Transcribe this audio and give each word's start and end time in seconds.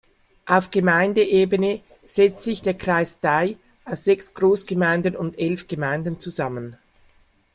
Auf 0.47 0.71
Gemeindeebene 0.71 1.81
setzt 2.07 2.41
sich 2.41 2.63
der 2.63 2.73
Kreis 2.73 3.19
Dai 3.19 3.55
aus 3.85 4.03
sechs 4.05 4.33
Großgemeinden 4.33 5.15
und 5.15 5.37
elf 5.37 5.67
Gemeinden 5.67 6.19
zusammen. 6.19 6.75